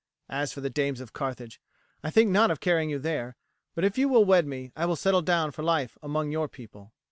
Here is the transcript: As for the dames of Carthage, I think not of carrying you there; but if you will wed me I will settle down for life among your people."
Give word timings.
As 0.31 0.51
for 0.51 0.61
the 0.61 0.69
dames 0.71 0.99
of 0.99 1.13
Carthage, 1.13 1.61
I 2.03 2.09
think 2.09 2.31
not 2.31 2.49
of 2.49 2.59
carrying 2.59 2.89
you 2.89 2.97
there; 2.97 3.35
but 3.75 3.83
if 3.85 3.99
you 3.99 4.09
will 4.09 4.25
wed 4.25 4.47
me 4.47 4.71
I 4.75 4.87
will 4.87 4.95
settle 4.95 5.21
down 5.21 5.51
for 5.51 5.61
life 5.61 5.95
among 6.01 6.31
your 6.31 6.47
people." 6.47 6.91